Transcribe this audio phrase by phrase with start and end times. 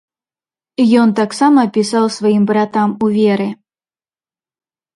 [1.01, 3.49] Ён таксама пісаў сваім братам у веры.